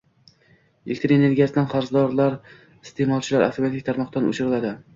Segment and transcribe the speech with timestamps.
[0.93, 4.77] Elektr energiyasidan qarzdor iste’molchilar avtomatik tarmoqdan o‘chiriladi